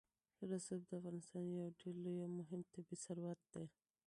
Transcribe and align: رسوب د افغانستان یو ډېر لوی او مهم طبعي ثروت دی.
رسوب 0.51 0.81
د 0.87 0.91
افغانستان 0.99 1.45
یو 1.47 1.67
ډېر 1.79 1.95
لوی 2.03 2.17
او 2.23 2.29
مهم 2.39 2.61
طبعي 2.73 2.97
ثروت 3.05 3.39
دی. 3.53 3.65